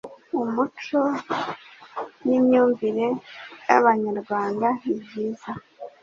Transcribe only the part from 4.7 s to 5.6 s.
nibyiza